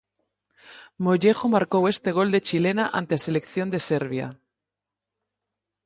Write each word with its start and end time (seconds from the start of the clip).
Mollejo 1.05 1.45
marcou 1.55 1.83
este 1.93 2.09
gol 2.17 2.29
de 2.33 2.43
chilena 2.47 2.85
ante 2.99 3.13
a 3.15 3.23
selección 3.27 3.67
de 3.73 3.79
Serbia. 3.89 4.27